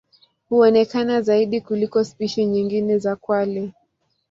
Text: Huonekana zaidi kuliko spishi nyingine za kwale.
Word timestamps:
Huonekana 0.49 1.21
zaidi 1.21 1.61
kuliko 1.61 2.03
spishi 2.03 2.45
nyingine 2.45 2.97
za 2.97 3.15
kwale. 3.15 3.71